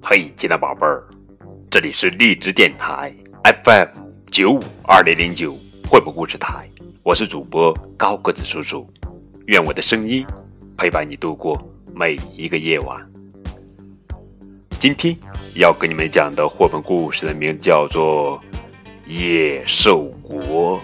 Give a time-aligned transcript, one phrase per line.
[0.00, 1.04] 嘿，亲爱的宝贝儿，
[1.70, 3.14] 这里是荔枝电台
[3.64, 3.88] FM
[4.30, 5.52] 九五二零零九
[5.86, 6.68] 绘本故事台，
[7.02, 8.86] 我是主播高个子叔叔，
[9.46, 10.26] 愿我的声音
[10.76, 11.58] 陪伴你度过
[11.94, 13.17] 每一个夜晚。
[14.80, 15.18] 今天
[15.56, 18.40] 要跟你们讲的绘本故事的名字叫做
[19.08, 20.80] 《野兽国》，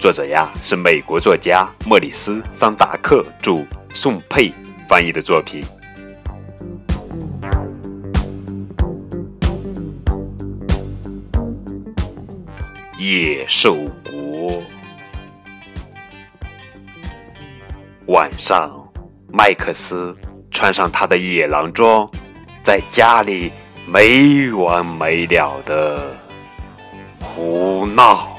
[0.00, 4.52] 作者呀是美国作家莫里斯·桑达克著，宋佩
[4.88, 5.62] 翻译的作品。
[12.98, 13.76] 野兽
[14.10, 14.60] 国。
[18.08, 18.92] 晚上，
[19.32, 20.16] 麦克斯
[20.50, 22.10] 穿上他的野狼装，
[22.62, 23.52] 在家里
[23.86, 26.16] 没完没了的
[27.20, 28.36] 胡闹。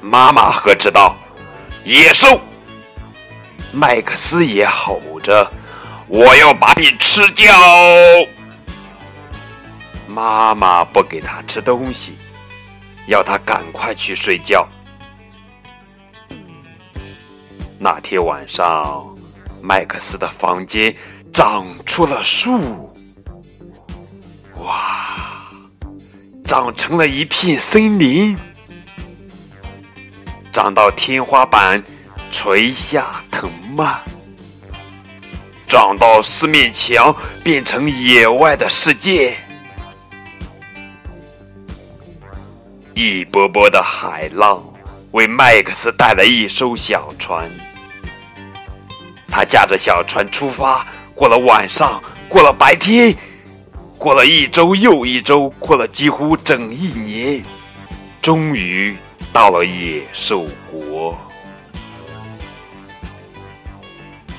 [0.00, 1.16] 妈妈呵斥道
[1.84, 2.40] ：“野兽！”
[3.72, 5.50] 麦克斯也吼着
[6.06, 7.52] ：“我要把你吃掉！”
[10.06, 12.16] 妈妈不给他吃东西，
[13.06, 14.66] 要他赶快去睡觉。
[17.78, 19.04] 那天晚上，
[19.66, 20.94] 麦克斯的房间
[21.32, 22.88] 长出了树，
[24.60, 25.50] 哇，
[26.44, 28.38] 长成了一片森林，
[30.52, 31.82] 长到天花板
[32.30, 34.00] 垂下藤蔓，
[35.68, 39.36] 长到四面墙变成野外的世界。
[42.94, 44.62] 一波波的海浪
[45.10, 47.50] 为麦克斯带来一艘小船，
[49.36, 53.14] 他驾着小船出发，过了晚上，过了白天，
[53.98, 57.44] 过了一周又一周，过了几乎整一年，
[58.22, 58.96] 终于
[59.34, 61.14] 到了野兽国。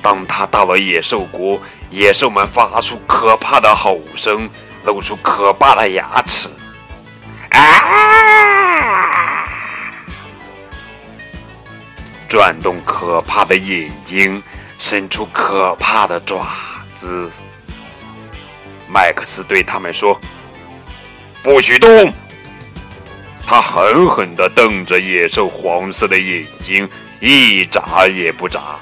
[0.02, 4.50] 当他到了野兽国，野兽们发出可怕的吼声，
[4.84, 6.48] 露出可怕的牙齿。
[7.50, 7.60] 啊！
[12.28, 14.42] 转动可怕的眼睛，
[14.90, 16.46] 伸出可怕的爪
[16.94, 17.30] 子。
[18.88, 20.18] 麦克斯对他们说
[21.44, 22.10] ：“不许动！”
[23.46, 26.88] 他狠狠地瞪着野兽黄色的眼睛，
[27.20, 28.78] 一眨也不眨，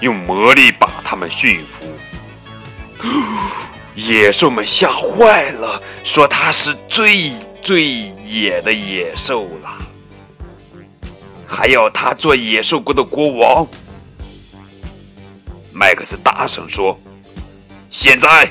[0.00, 3.06] 用魔力把他们驯服。
[3.94, 7.30] 野兽们吓坏了，说他是最……
[7.62, 7.84] 最
[8.24, 9.68] 野的野兽了，
[11.46, 13.66] 还要他做野兽国的国王。
[16.06, 16.96] 是大声说
[17.90, 18.48] ：“现在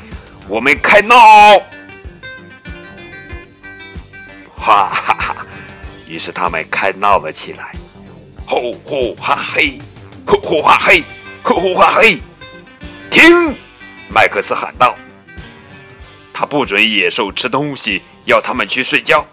[0.49, 1.15] 我们开闹！”
[4.53, 5.47] 哈哈哈！
[6.09, 7.71] 于是他们开闹了起来。
[8.45, 9.79] 吼吼哈嘿，
[10.27, 11.01] 吼吼哈嘿，
[11.41, 12.19] 吼吼哈嘿！
[13.09, 13.55] 停！
[14.09, 14.93] 麦克斯喊道
[16.33, 19.23] ：“他不准野兽吃东西。”要他们去睡觉。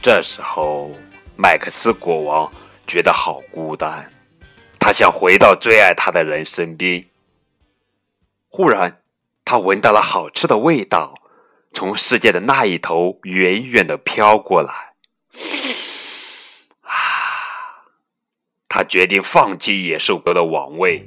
[0.00, 0.92] 这时候，
[1.36, 2.50] 麦克斯国王
[2.86, 4.08] 觉得好孤单，
[4.88, 7.04] 他想回到最爱他的人身边。
[8.48, 9.02] 忽然，
[9.44, 11.12] 他闻到了好吃的味道，
[11.74, 14.72] 从世界的那一头远远的飘过来。
[16.80, 17.84] 啊！
[18.66, 21.06] 他决定放弃野兽国的王位。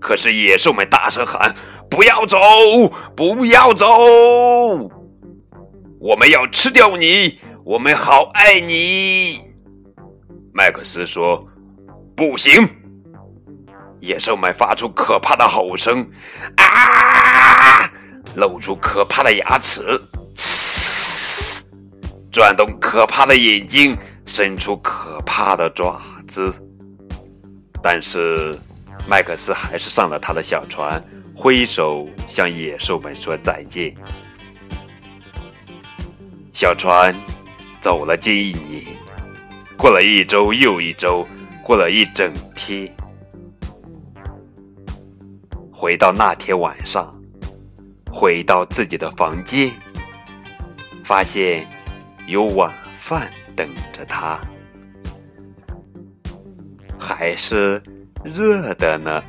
[0.00, 1.54] 可是野兽们大声喊。
[1.90, 2.38] 不要走！
[3.14, 3.86] 不要走！
[6.00, 7.38] 我们要吃掉你！
[7.66, 9.42] 我们好爱你！
[10.54, 11.46] 麦克斯说
[12.16, 12.68] ：“不行！”
[14.00, 16.08] 野兽们发出可怕的吼声，
[16.56, 17.90] 啊！
[18.34, 20.00] 露出可怕的牙齿，
[22.32, 23.96] 转动可怕的眼睛，
[24.26, 26.52] 伸出可怕的爪子。
[27.82, 28.58] 但是
[29.08, 31.02] 麦克斯还是上了他的小船。
[31.38, 33.94] 挥手向野兽们说再见。
[36.50, 37.14] 小船
[37.78, 38.86] 走了近一年，
[39.76, 41.28] 过了一周又一周，
[41.66, 42.88] 过了一整天。
[45.72, 47.12] 回到那天晚上，
[48.08, 49.68] 回到自己的房间，
[51.02, 51.66] 发现
[52.28, 54.40] 有晚饭等着他，
[56.96, 57.82] 还是
[58.22, 59.20] 热的呢。